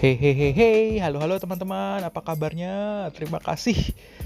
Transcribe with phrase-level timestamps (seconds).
[0.00, 3.04] Hei hei hei hei, halo halo teman-teman, apa kabarnya?
[3.12, 3.76] Terima kasih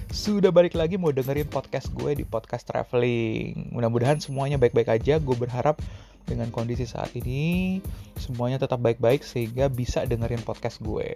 [0.06, 3.74] sudah balik lagi mau dengerin podcast gue di podcast traveling.
[3.74, 5.18] Mudah-mudahan semuanya baik-baik aja.
[5.18, 5.82] Gue berharap
[6.24, 7.78] dengan kondisi saat ini
[8.16, 11.08] semuanya tetap baik-baik sehingga bisa dengerin podcast gue.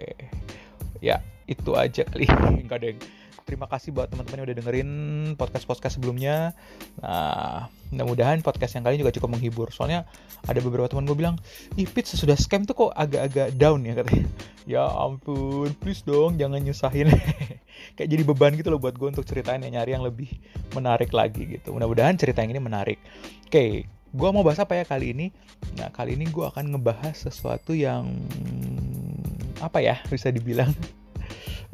[1.01, 2.29] Ya, itu aja kali.
[2.63, 2.95] Enggak deh
[3.49, 4.89] terima kasih buat teman-teman yang udah dengerin
[5.33, 6.53] podcast-podcast sebelumnya.
[7.01, 9.73] Nah, mudah-mudahan podcast yang kali ini juga cukup menghibur.
[9.73, 10.05] Soalnya
[10.45, 11.41] ada beberapa teman gue bilang,
[11.73, 14.29] ih Pit sesudah scam tuh kok agak-agak down ya katanya.
[14.69, 17.09] Ya ampun, please dong jangan nyusahin.
[17.97, 20.29] Kayak jadi beban gitu loh buat gue untuk ceritain yang nyari yang lebih
[20.77, 21.73] menarik lagi gitu.
[21.73, 23.01] Mudah-mudahan cerita yang ini menarik.
[23.49, 25.27] Oke, gue mau bahas apa ya kali ini?
[25.77, 28.09] Nah, kali ini gue akan ngebahas sesuatu yang
[29.59, 30.71] apa ya bisa dibilang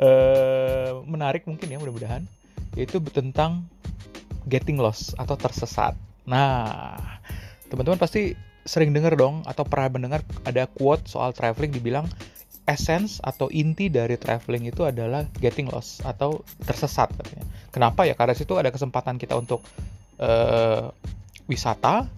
[0.02, 2.26] uh, menarik mungkin ya mudah-mudahan
[2.76, 3.64] yaitu tentang
[4.46, 5.96] getting lost atau tersesat.
[6.28, 6.98] Nah,
[7.72, 12.10] teman-teman pasti sering dengar dong atau pernah mendengar ada quote soal traveling dibilang
[12.66, 17.46] essence atau inti dari traveling itu adalah getting lost atau tersesat katanya.
[17.70, 18.18] Kenapa ya?
[18.18, 19.62] Karena situ ada kesempatan kita untuk
[20.18, 20.90] uh,
[21.46, 22.10] wisata,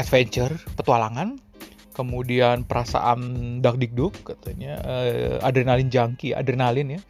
[0.00, 1.36] adventure, petualangan,
[1.92, 3.20] kemudian perasaan
[3.60, 7.00] dak dikduk katanya uh, adrenalin junkie adrenalin ya.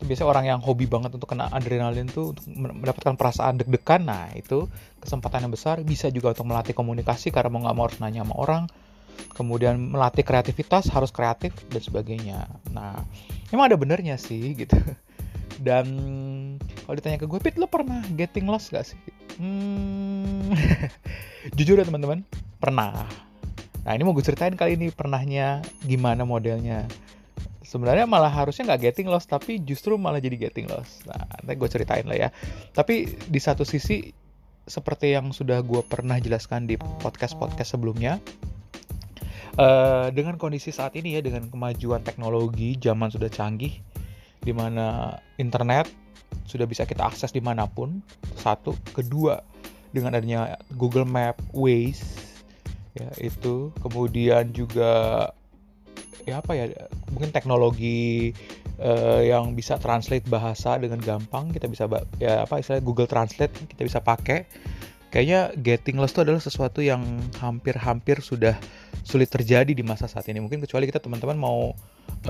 [0.00, 4.08] Itu biasanya orang yang hobi banget untuk kena adrenalin tuh untuk mendapatkan perasaan deg-degan.
[4.08, 4.64] Nah itu
[4.96, 8.34] kesempatan yang besar bisa juga untuk melatih komunikasi karena mau nggak mau harus nanya sama
[8.40, 8.64] orang.
[9.36, 12.48] Kemudian melatih kreativitas harus kreatif dan sebagainya.
[12.72, 13.04] Nah
[13.52, 14.72] emang ada benernya sih gitu
[15.60, 15.86] dan
[16.88, 18.98] kalau ditanya ke gue Pit lo pernah getting lost gak sih
[19.36, 20.56] hmm,
[21.56, 22.24] jujur ya teman-teman
[22.56, 23.04] pernah
[23.84, 26.84] Nah ini mau gue ceritain kali ini pernahnya gimana modelnya.
[27.64, 31.06] Sebenarnya malah harusnya nggak getting lost, tapi justru malah jadi getting lost.
[31.06, 32.28] Nah, nanti gue ceritain lah ya.
[32.74, 34.10] Tapi di satu sisi,
[34.66, 38.18] seperti yang sudah gue pernah jelaskan di podcast-podcast sebelumnya,
[39.54, 43.78] uh, dengan kondisi saat ini ya, dengan kemajuan teknologi, zaman sudah canggih,
[44.40, 45.88] di mana internet
[46.46, 48.02] sudah bisa kita akses di mana pun,
[48.34, 48.74] satu.
[48.90, 49.38] Kedua,
[49.94, 52.02] dengan adanya Google Map, Waze,
[52.94, 53.70] ya itu.
[53.82, 55.26] Kemudian juga
[56.28, 56.68] ya apa ya
[57.10, 58.30] mungkin teknologi
[58.78, 61.50] uh, yang bisa translate bahasa dengan gampang.
[61.54, 61.86] Kita bisa
[62.18, 64.46] ya apa istilahnya Google Translate kita bisa pakai
[65.10, 67.02] kayaknya getting lost itu adalah sesuatu yang
[67.42, 68.56] hampir-hampir sudah
[69.02, 70.38] sulit terjadi di masa saat ini.
[70.38, 71.74] Mungkin kecuali kita teman-teman mau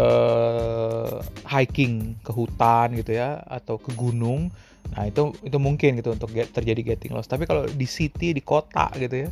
[0.00, 4.48] uh, hiking ke hutan gitu ya atau ke gunung.
[4.96, 7.28] Nah itu itu mungkin gitu untuk get, terjadi getting lost.
[7.28, 9.30] Tapi kalau di city di kota gitu ya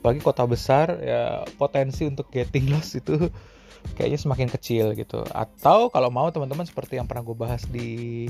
[0.00, 3.28] bagi kota besar ya potensi untuk getting lost itu
[3.94, 5.24] kayaknya semakin kecil gitu.
[5.32, 8.26] Atau kalau mau teman-teman seperti yang pernah gue bahas di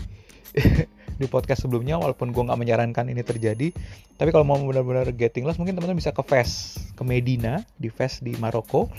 [1.21, 3.71] di podcast sebelumnya walaupun gue nggak menyarankan ini terjadi
[4.19, 8.21] tapi kalau mau benar-benar getting lost mungkin teman-teman bisa ke Fes ke Medina di Fes
[8.21, 8.93] di Maroko.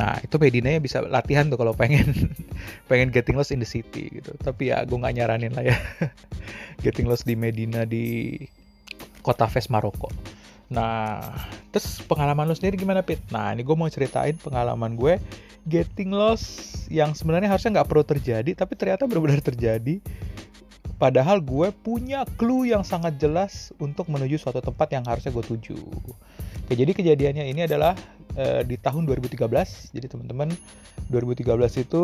[0.00, 2.10] Nah itu Medina ya bisa latihan tuh kalau pengen
[2.90, 4.34] pengen getting lost in the city gitu.
[4.40, 5.76] Tapi ya gue nggak nyaranin lah ya.
[6.84, 8.34] Getting lost di Medina di
[9.22, 10.10] kota Fes Maroko
[10.74, 11.30] Nah,
[11.70, 13.22] terus pengalaman lo sendiri gimana, Pit?
[13.30, 15.22] Nah, ini gue mau ceritain pengalaman gue
[15.64, 20.02] getting lost yang sebenarnya harusnya nggak perlu terjadi, tapi ternyata benar-benar terjadi.
[20.98, 25.78] Padahal gue punya clue yang sangat jelas untuk menuju suatu tempat yang harusnya gue tuju.
[26.64, 27.94] Oke, jadi kejadiannya ini adalah
[28.34, 29.94] uh, di tahun 2013.
[29.94, 30.50] Jadi teman-teman,
[31.10, 32.02] 2013 itu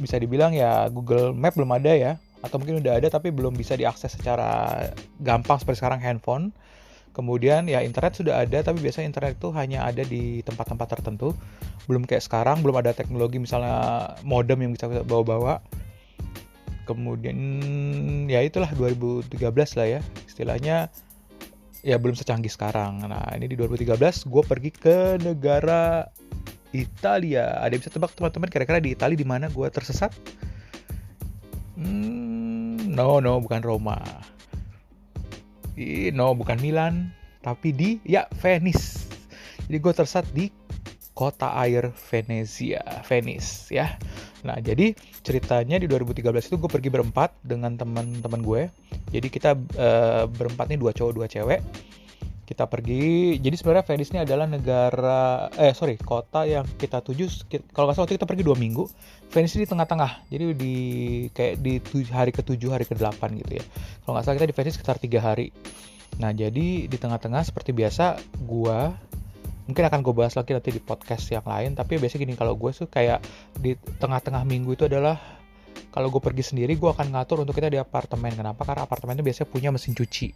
[0.00, 2.12] bisa dibilang ya Google Map belum ada ya,
[2.44, 4.76] atau mungkin udah ada tapi belum bisa diakses secara
[5.24, 6.52] gampang seperti sekarang handphone
[7.14, 11.30] Kemudian ya internet sudah ada, tapi biasanya internet itu hanya ada di tempat-tempat tertentu.
[11.86, 15.62] Belum kayak sekarang, belum ada teknologi misalnya modem yang bisa bawa-bawa.
[16.90, 17.38] Kemudian
[18.26, 19.30] ya itulah 2013
[19.78, 20.90] lah ya, istilahnya
[21.86, 23.06] ya belum secanggih sekarang.
[23.06, 26.10] Nah ini di 2013 gue pergi ke negara
[26.74, 27.62] Italia.
[27.62, 30.10] Ada yang bisa tebak teman-teman kira-kira di Italia di mana gue tersesat?
[31.78, 34.33] Hmm, no no bukan Roma
[36.14, 37.10] no bukan Milan
[37.44, 39.04] tapi di ya Venice.
[39.68, 40.48] Jadi gue tersesat di
[41.14, 43.94] kota air Venezia Venice ya.
[44.42, 44.92] Nah jadi
[45.24, 48.62] ceritanya di 2013 itu gue pergi berempat dengan teman-teman gue.
[49.14, 51.60] Jadi kita uh, berempat nih dua cowok dua cewek
[52.44, 53.40] kita pergi.
[53.40, 58.04] Jadi sebenarnya Venice ini adalah negara eh sorry kota yang kita tuju kalau nggak salah
[58.06, 58.84] waktu kita pergi dua minggu
[59.32, 60.28] Venice di tengah-tengah.
[60.28, 60.74] Jadi di
[61.32, 61.80] kayak di
[62.12, 63.64] hari ke-7 hari ke-8 gitu ya.
[64.04, 65.50] Kalau nggak salah kita di Venice sekitar tiga hari.
[66.20, 68.94] Nah jadi di tengah-tengah seperti biasa gua
[69.64, 72.68] mungkin akan gue bahas lagi nanti di podcast yang lain tapi biasanya gini kalau gue
[72.76, 73.24] tuh kayak
[73.56, 75.16] di tengah-tengah minggu itu adalah
[75.88, 78.34] kalau gue pergi sendiri gue akan ngatur untuk kita di apartemen.
[78.34, 78.66] Kenapa?
[78.66, 80.28] Karena apartemen itu biasanya punya mesin cuci.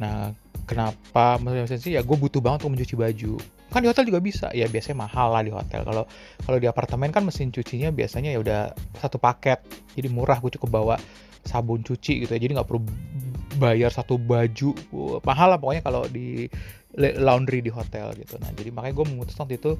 [0.00, 0.32] Nah
[0.64, 1.38] kenapa?
[1.40, 3.34] Maksudnya sih ya gue butuh banget untuk mencuci baju.
[3.72, 4.48] Kan di hotel juga bisa.
[4.52, 5.80] Ya biasanya mahal lah di hotel.
[5.82, 6.04] Kalau
[6.44, 8.60] kalau di apartemen kan mesin cucinya biasanya ya udah
[9.00, 9.64] satu paket.
[9.96, 10.96] Jadi murah gue cukup bawa
[11.42, 12.40] sabun cuci gitu ya.
[12.40, 12.84] Jadi nggak perlu
[13.56, 14.72] bayar satu baju.
[15.24, 16.46] Mahal lah pokoknya kalau di
[16.98, 18.36] laundry di hotel gitu.
[18.36, 19.72] Nah jadi makanya gue memutuskan waktu itu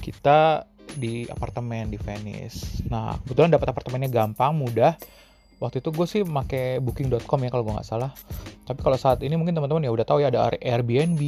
[0.00, 2.86] kita di apartemen di Venice.
[2.86, 4.94] Nah kebetulan dapat apartemennya gampang mudah
[5.60, 8.10] waktu itu gue sih pakai booking.com ya kalau gue nggak salah.
[8.64, 11.20] Tapi kalau saat ini mungkin teman-teman ya udah tahu ya ada Airbnb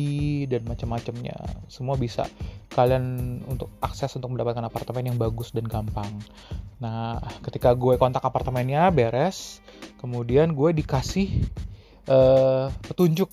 [0.48, 1.36] dan macam-macamnya.
[1.68, 2.24] Semua bisa
[2.72, 6.08] kalian untuk akses untuk mendapatkan apartemen yang bagus dan gampang.
[6.80, 9.60] Nah ketika gue kontak apartemennya beres
[10.00, 11.28] kemudian gue dikasih
[12.08, 13.28] uh, petunjuk.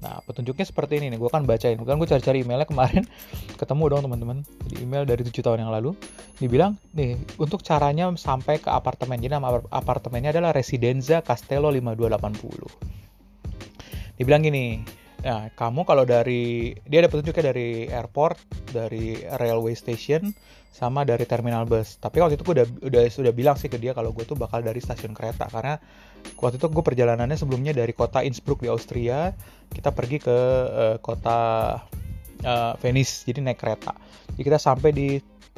[0.00, 1.18] Nah, petunjuknya seperti ini nih.
[1.20, 1.76] Gue akan bacain.
[1.76, 3.04] Bukan gue cari-cari emailnya kemarin.
[3.60, 4.38] Ketemu dong teman-teman.
[4.66, 5.92] Di email dari tujuh tahun yang lalu.
[6.40, 9.20] Dibilang, nih, untuk caranya sampai ke apartemen.
[9.20, 14.16] Jadi nama apartemennya adalah Residenza Castello 5280.
[14.16, 14.80] Dibilang gini,
[15.20, 18.40] Nah, kamu kalau dari dia ada petunjuknya dari airport,
[18.72, 20.32] dari railway station,
[20.70, 21.98] sama dari terminal bus.
[21.98, 24.62] Tapi waktu itu gue udah udah sudah bilang sih ke dia kalau gue tuh bakal
[24.62, 25.76] dari stasiun kereta karena
[26.38, 29.34] waktu itu gue perjalanannya sebelumnya dari kota Innsbruck di Austria,
[29.74, 30.38] kita pergi ke
[30.70, 31.38] uh, kota
[32.46, 33.92] uh, Venice, jadi naik kereta.
[34.38, 35.08] Jadi kita sampai di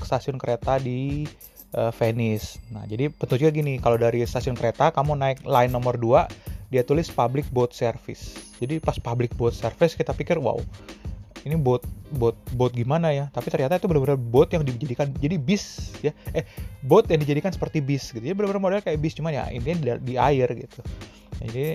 [0.00, 1.28] stasiun kereta di
[1.76, 2.58] uh, Venice.
[2.72, 7.12] Nah, jadi petunjuknya gini, kalau dari stasiun kereta kamu naik line nomor 2 dia tulis
[7.12, 8.32] public boat service.
[8.56, 10.56] Jadi pas public boat service kita pikir wow
[11.42, 11.82] ini boat
[12.14, 13.26] boat boat gimana ya?
[13.34, 16.14] Tapi ternyata itu benar-benar boat yang dijadikan jadi bis ya.
[16.36, 16.46] Eh
[16.86, 18.22] boat yang dijadikan seperti bis gitu.
[18.22, 20.80] Jadi benar-benar model kayak bis cuman ya intinya di, di air gitu.
[21.42, 21.66] Nah, jadi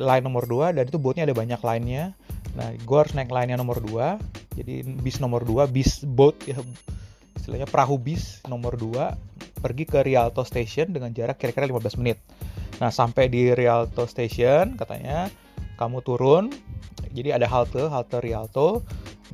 [0.00, 2.12] line, nomor 2 dan itu boatnya ada banyak lainnya.
[2.54, 4.20] Nah, gue harus naik line nomor 2.
[4.60, 6.60] Jadi bis nomor 2, bis boat ya
[7.34, 12.20] istilahnya perahu bis nomor 2 pergi ke Rialto Station dengan jarak kira-kira 15 menit.
[12.84, 15.32] Nah, sampai di Rialto Station katanya
[15.80, 16.52] kamu turun.
[17.14, 18.82] Jadi ada halte, halte Rialto.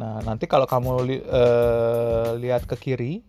[0.00, 3.20] Nah, nanti kalau kamu li uh, lihat ke kiri,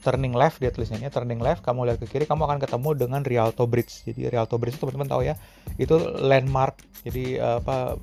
[0.00, 3.68] turning left dia tulisannya turning left, kamu lihat ke kiri kamu akan ketemu dengan Rialto
[3.68, 4.08] Bridge.
[4.08, 5.36] Jadi Rialto Bridge itu teman-teman tahu ya,
[5.76, 6.80] itu landmark.
[7.04, 8.00] Jadi uh, apa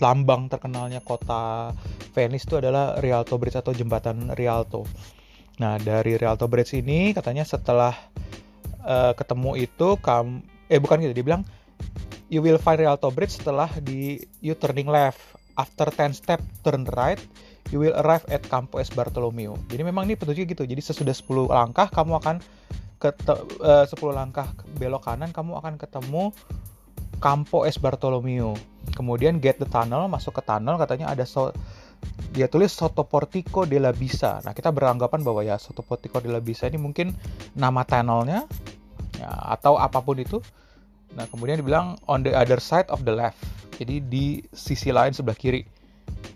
[0.00, 1.70] lambang terkenalnya kota
[2.16, 4.88] Venice itu adalah Rialto Bridge atau jembatan Rialto.
[5.60, 7.92] Nah, dari Rialto Bridge ini katanya setelah
[8.82, 11.44] uh, ketemu itu kam eh bukan gitu dia bilang
[12.32, 15.20] you will find Rialto Bridge setelah di you turning left
[15.58, 17.20] after 10 step turn right
[17.70, 21.52] you will arrive at Campo S Bartolomeo jadi memang ini petunjuknya gitu jadi sesudah 10
[21.52, 22.36] langkah kamu akan
[23.02, 23.10] ke
[23.62, 26.30] uh, 10 langkah belok kanan kamu akan ketemu
[27.22, 28.54] Campo S Bartolomeo
[28.94, 31.54] kemudian get the tunnel masuk ke tunnel katanya ada so
[32.32, 34.40] dia tulis Soto Portico della Bisa.
[34.42, 37.14] Nah, kita beranggapan bahwa ya Soto Portico della Bisa ini mungkin
[37.54, 38.48] nama tunnelnya
[39.20, 40.40] ya, atau apa pun itu.
[41.16, 43.38] Nah, kemudian dibilang on the other side of the left.
[43.76, 45.62] Jadi di sisi lain sebelah kiri.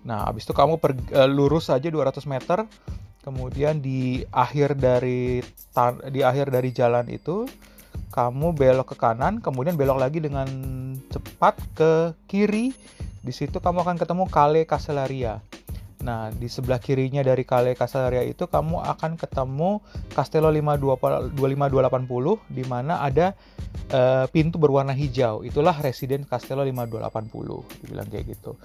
[0.06, 2.64] Nah, habis itu kamu per, uh, lurus saja 200 meter.
[3.26, 5.42] Kemudian di akhir dari
[6.14, 7.42] di akhir dari jalan itu
[8.14, 10.46] kamu belok ke kanan, kemudian belok lagi dengan
[11.10, 11.92] cepat ke
[12.30, 12.70] kiri.
[13.26, 15.42] Di situ kamu akan ketemu Kale Casellaria.
[16.04, 19.80] Nah, di sebelah kirinya dari Kale Casaria itu kamu akan ketemu
[20.12, 21.32] Castello 55280
[22.52, 23.32] di mana ada
[23.96, 25.40] uh, pintu berwarna hijau.
[25.40, 28.60] Itulah residen Castello 5280, dibilang kayak gitu.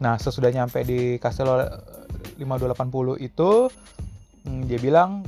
[0.00, 1.60] Nah, sesudah nyampe di Castello
[2.40, 3.70] 5280 itu
[4.46, 5.22] hmm, dia bilang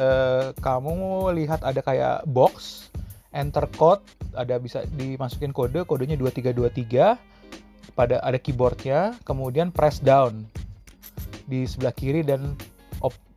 [0.00, 0.08] e,
[0.56, 2.88] kamu lihat ada kayak box
[3.32, 4.00] enter code
[4.32, 7.16] ada bisa dimasukin kode kodenya 2323
[7.92, 10.46] pada ada keyboardnya, kemudian press down
[11.46, 12.56] di sebelah kiri dan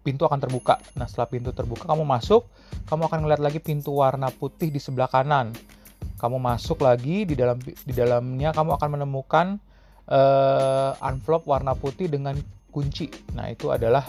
[0.06, 0.78] pintu akan terbuka.
[0.94, 2.46] Nah setelah pintu terbuka kamu masuk,
[2.86, 5.50] kamu akan melihat lagi pintu warna putih di sebelah kanan.
[6.22, 9.58] Kamu masuk lagi di dalam di dalamnya kamu akan menemukan
[10.06, 12.38] uh, envelope warna putih dengan
[12.70, 13.10] kunci.
[13.34, 14.06] Nah itu adalah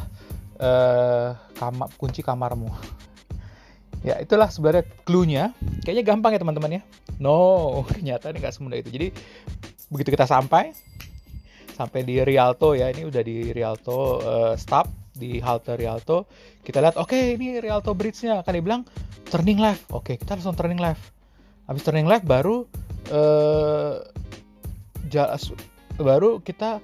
[0.60, 2.68] uh, kamar kunci kamarmu.
[4.06, 5.50] Ya itulah sebenarnya clue-nya.
[5.82, 6.82] Kayaknya gampang ya teman-teman ya.
[7.18, 7.36] No,
[7.90, 8.90] ternyata ini nggak semudah itu.
[8.94, 9.08] Jadi
[9.90, 10.70] begitu kita sampai
[11.76, 16.24] sampai di Rialto ya ini udah di Rialto uh, stop di halte Rialto
[16.64, 18.82] kita lihat oke okay, ini Rialto Bridge-nya kan dia bilang
[19.28, 21.12] turning left oke okay, kita langsung turning left
[21.68, 22.64] habis turning left baru
[23.12, 24.00] uh,
[26.00, 26.80] baru kita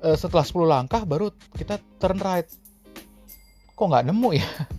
[0.00, 2.48] uh, setelah 10 langkah baru kita turn right
[3.76, 4.48] kok nggak nemu ya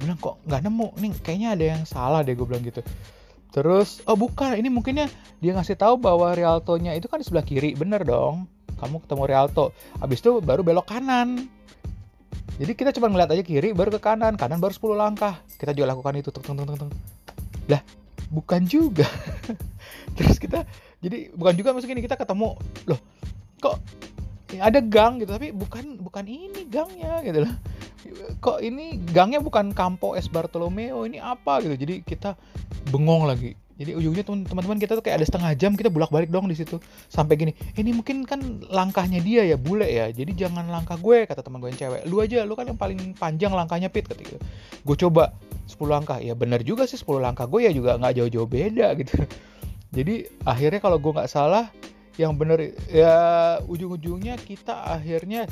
[0.00, 2.80] gue bilang kok nggak nemu nih kayaknya ada yang salah deh gue bilang gitu
[3.50, 5.10] Terus, oh bukan, ini mungkinnya
[5.42, 8.46] dia ngasih tahu bahwa Rialto-nya itu kan di sebelah kiri, bener dong.
[8.78, 11.50] Kamu ketemu Rialto, habis itu baru belok kanan.
[12.62, 15.42] Jadi kita cuma ngeliat aja kiri, baru ke kanan, kanan baru 10 langkah.
[15.58, 16.94] Kita juga lakukan itu, tung tung tung tung.
[17.66, 17.82] Lah,
[18.30, 19.10] bukan juga.
[20.14, 20.62] Terus kita
[21.00, 22.54] jadi bukan juga maksudnya kita ketemu
[22.86, 23.00] loh
[23.60, 23.76] kok
[24.58, 27.54] ada gang gitu tapi bukan bukan ini gangnya gitu loh.
[28.42, 31.76] Kok ini gangnya bukan Campo Es Bartolomeo ini apa gitu.
[31.78, 32.34] Jadi kita
[32.90, 33.54] bengong lagi.
[33.80, 36.76] Jadi ujungnya teman-teman kita tuh kayak ada setengah jam kita bolak-balik dong di situ.
[37.08, 40.12] Sampai gini ini mungkin kan langkahnya dia ya bule ya.
[40.12, 42.02] Jadi jangan langkah gue kata teman gue yang cewek.
[42.04, 44.36] Lu aja lu kan yang paling panjang langkahnya pit ketika
[44.84, 45.32] gue coba
[45.64, 46.20] 10 langkah.
[46.20, 49.16] Ya bener juga sih 10 langkah gue ya juga nggak jauh-jauh beda gitu.
[49.96, 51.72] Jadi akhirnya kalau gue nggak salah
[52.20, 53.16] yang bener ya
[53.64, 55.48] ujung-ujungnya kita akhirnya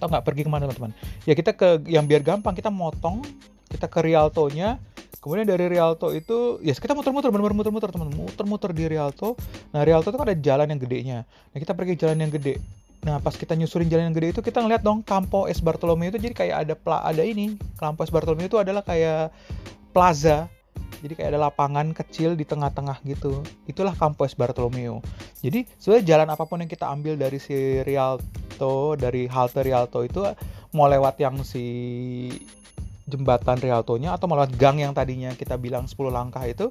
[0.00, 0.96] atau nggak pergi ke mana teman-teman.
[1.28, 3.20] Ya kita ke yang biar gampang kita motong
[3.68, 4.80] kita ke Rialto-nya.
[5.20, 9.36] Kemudian dari Rialto itu ya yes, kita muter-muter benar-benar muter-muter teman muter-muter di Rialto.
[9.76, 11.18] Nah Rialto itu kan ada jalan yang gedenya.
[11.52, 12.56] Nah kita pergi jalan yang gede.
[13.04, 16.16] Nah pas kita nyusurin jalan yang gede itu kita ngeliat dong Campo Es Bartolomeo itu
[16.16, 17.60] jadi kayak ada pla ada ini.
[17.76, 19.28] Campo Es Bartolomeo itu adalah kayak
[19.92, 20.48] plaza
[21.00, 23.40] jadi kayak ada lapangan kecil di tengah-tengah gitu.
[23.64, 25.00] Itulah Campus Bartolomeo.
[25.40, 30.20] Jadi sebenarnya jalan apa pun yang kita ambil dari si Rialto dari halte Rialto itu
[30.76, 31.64] mau lewat yang si
[33.08, 36.70] jembatan Rialtonya atau melewat gang yang tadinya kita bilang 10 langkah itu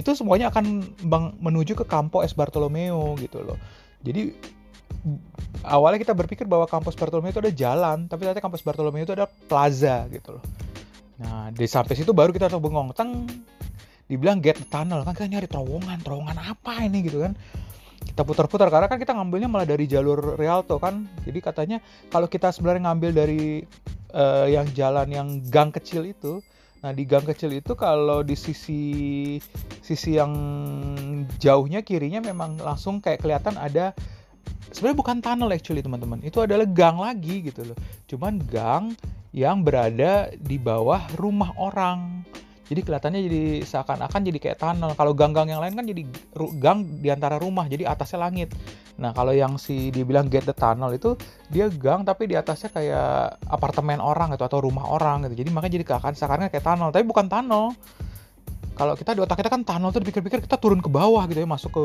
[0.00, 0.96] itu semuanya akan
[1.42, 3.60] menuju ke Campo Es Bartolomeo gitu loh.
[4.00, 4.32] Jadi
[5.66, 9.26] awalnya kita berpikir bahwa kampus Bartolomeo itu ada jalan tapi ternyata kampus Bartolomeo itu ada
[9.26, 10.44] plaza gitu loh
[11.20, 12.96] Nah, di sampai situ baru kita tuh bengong.
[12.96, 13.28] Teng
[14.08, 17.32] dibilang get tunnel kan kita nyari terowongan, terowongan apa ini gitu kan.
[18.02, 21.08] Kita putar-putar karena kan kita ngambilnya malah dari jalur Rialto kan.
[21.24, 21.78] Jadi katanya
[22.08, 23.62] kalau kita sebenarnya ngambil dari
[24.12, 26.42] uh, yang jalan yang gang kecil itu,
[26.82, 28.82] Nah di gang kecil itu kalau di sisi
[29.78, 30.34] sisi yang
[31.38, 33.94] jauhnya kirinya memang langsung kayak kelihatan ada
[34.70, 38.94] sebenarnya bukan tunnel actually teman-teman itu adalah gang lagi gitu loh cuman gang
[39.32, 42.20] yang berada di bawah rumah orang.
[42.68, 44.92] Jadi kelihatannya jadi seakan-akan jadi kayak tunnel.
[44.96, 46.08] Kalau gang-gang yang lain kan jadi
[46.56, 48.52] gang di antara rumah, jadi atasnya langit.
[48.96, 51.16] Nah, kalau yang si dibilang get the tunnel itu
[51.48, 55.44] dia gang tapi di atasnya kayak apartemen orang gitu atau rumah orang gitu.
[55.44, 57.76] Jadi makanya jadi keakan seakan kayak tunnel, tapi bukan tunnel.
[58.72, 61.48] Kalau kita di otak kita kan tunnel tuh dipikir-pikir kita turun ke bawah gitu ya,
[61.48, 61.82] masuk ke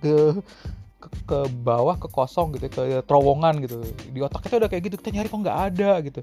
[0.00, 0.14] ke
[1.02, 3.82] ke, ke bawah ke kosong gitu ke terowongan gitu.
[4.14, 6.20] Di otak kita udah kayak gitu kita nyari kok nggak ada gitu.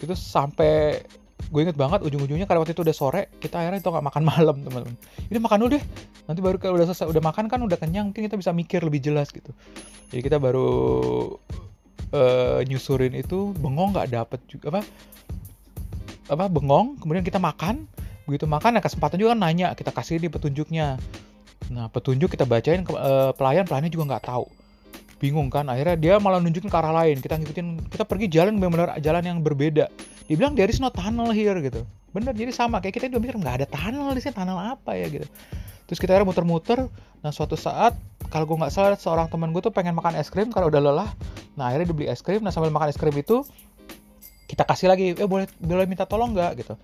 [0.00, 1.04] Gitu sampai
[1.36, 4.56] gue inget banget ujung-ujungnya karena waktu itu udah sore kita akhirnya itu nggak makan malam
[4.64, 4.96] teman-teman.
[5.28, 5.84] Ini makan dulu deh.
[6.26, 9.04] Nanti baru kalau udah selesai udah makan kan udah kenyang mungkin kita bisa mikir lebih
[9.04, 9.52] jelas gitu.
[10.10, 10.68] Jadi kita baru
[12.16, 14.80] uh, nyusurin itu bengong nggak dapet juga apa
[16.26, 17.86] apa bengong kemudian kita makan.
[18.26, 20.98] Begitu makan ya kesempatan juga kan nanya kita kasih di petunjuknya
[21.72, 24.46] Nah, petunjuk kita bacain ke uh, pelayan, pelayannya juga nggak tahu.
[25.18, 25.66] Bingung kan?
[25.66, 27.18] Akhirnya dia malah nunjukin ke arah lain.
[27.18, 29.90] Kita ngikutin, kita pergi jalan benar-benar jalan yang berbeda.
[30.30, 31.82] Dibilang there is no tunnel here gitu.
[32.14, 35.06] Bener, jadi sama kayak kita juga mikir nggak ada tunnel di sini, tunnel apa ya
[35.10, 35.26] gitu.
[35.90, 36.86] Terus kita akhirnya muter-muter.
[37.24, 37.96] Nah, suatu saat
[38.30, 41.10] kalau gue nggak salah seorang teman gue tuh pengen makan es krim kalau udah lelah.
[41.58, 42.44] Nah, akhirnya dibeli es krim.
[42.44, 43.42] Nah, sambil makan es krim itu
[44.46, 46.74] kita kasih lagi, eh boleh boleh minta tolong nggak gitu.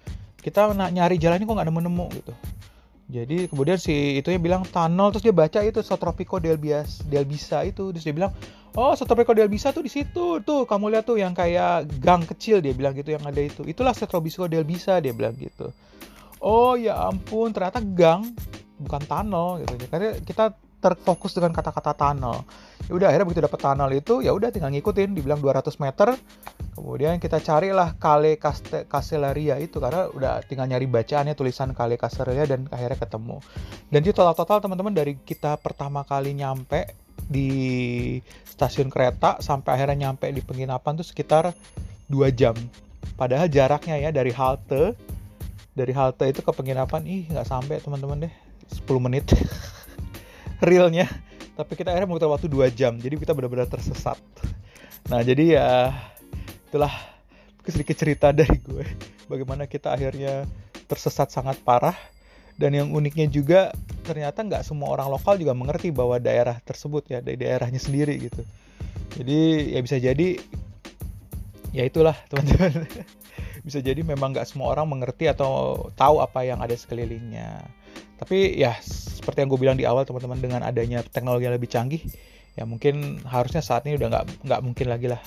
[0.43, 2.35] Kita nyari jalannya kok nggak nemu-nemu gitu
[3.11, 7.27] jadi kemudian si itu yang bilang tunnel terus dia baca itu Sotropico del Bias del
[7.27, 7.91] Bisa itu.
[7.91, 8.33] Terus dia bilang
[8.79, 10.41] oh Sotropico del Bisa tuh di situ.
[10.41, 13.67] Tuh kamu lihat tuh yang kayak gang kecil dia bilang gitu yang ada itu.
[13.67, 15.75] Itulah Sotropico del Bisa dia bilang gitu.
[16.41, 18.33] Oh ya ampun ternyata gang
[18.81, 19.75] bukan tunnel gitu.
[19.91, 22.43] Karena kita terfokus dengan kata-kata tunnel.
[22.91, 25.13] Ya udah akhirnya begitu dapat tunnel itu ya udah tinggal ngikutin.
[25.15, 26.17] Dibilang 200 meter.
[26.83, 28.35] Kemudian kita carilah Kale
[28.91, 33.39] Castellaria itu karena udah tinggal nyari bacaannya tulisan Kale Castellaria dan akhirnya ketemu.
[33.87, 36.99] Dan itu total-total teman-teman dari kita pertama kali nyampe
[37.31, 41.55] di stasiun kereta sampai akhirnya nyampe di penginapan tuh sekitar
[42.11, 42.59] 2 jam.
[43.15, 44.99] Padahal jaraknya ya dari halte
[45.79, 48.35] dari halte itu ke penginapan ih nggak sampai teman-teman deh
[48.75, 49.31] 10 menit.
[50.63, 51.11] realnya
[51.59, 54.17] tapi kita akhirnya memutar waktu 2 jam jadi kita benar-benar tersesat
[55.11, 55.69] nah jadi ya
[56.73, 56.97] itulah
[57.69, 58.89] sedikit cerita dari gue.
[59.29, 60.49] Bagaimana kita akhirnya
[60.89, 61.93] tersesat sangat parah.
[62.57, 63.73] Dan yang uniknya juga
[64.05, 68.41] ternyata nggak semua orang lokal juga mengerti bahwa daerah tersebut ya dari daerahnya sendiri gitu.
[69.21, 70.41] Jadi ya bisa jadi
[71.77, 72.89] ya itulah teman-teman.
[73.65, 77.69] Bisa jadi memang nggak semua orang mengerti atau tahu apa yang ada sekelilingnya
[78.21, 82.03] tapi ya seperti yang gue bilang di awal teman-teman dengan adanya teknologi yang lebih canggih
[82.53, 85.23] ya mungkin harusnya saat ini udah nggak nggak mungkin lagi lah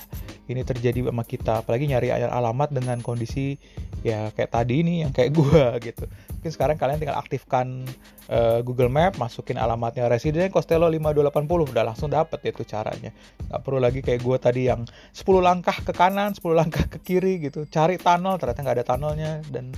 [0.46, 1.62] ini terjadi sama kita.
[1.62, 3.58] Apalagi nyari alamat dengan kondisi
[4.06, 6.04] ya kayak tadi ini yang kayak gue gitu.
[6.38, 7.82] Mungkin sekarang kalian tinggal aktifkan
[8.30, 13.10] uh, Google Map masukin alamatnya Residen Costello 5280 udah langsung dapet itu caranya.
[13.50, 17.42] Nggak perlu lagi kayak gue tadi yang 10 langkah ke kanan 10 langkah ke kiri
[17.42, 17.66] gitu.
[17.66, 19.74] Cari tunnel ternyata nggak ada tunnelnya dan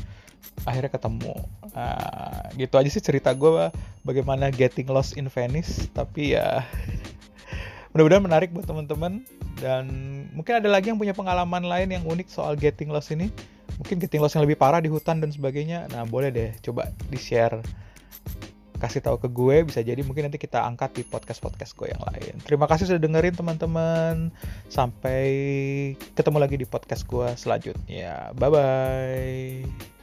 [0.64, 1.34] akhirnya ketemu.
[1.74, 3.70] Uh, gitu aja sih cerita gue
[4.02, 6.64] bagaimana getting lost in Venice tapi ya
[7.92, 9.22] mudah-mudahan menarik buat teman-teman.
[9.58, 9.86] Dan
[10.32, 13.30] mungkin ada lagi yang punya pengalaman lain yang unik soal getting lost ini.
[13.78, 15.90] Mungkin getting lost yang lebih parah di hutan dan sebagainya.
[15.90, 17.58] Nah boleh deh coba di share
[18.78, 22.02] kasih tahu ke gue bisa jadi mungkin nanti kita angkat di podcast podcast gue yang
[22.06, 22.38] lain.
[22.46, 24.30] Terima kasih sudah dengerin teman-teman.
[24.70, 25.28] Sampai
[26.14, 28.32] ketemu lagi di podcast gue selanjutnya.
[28.38, 29.97] Bye bye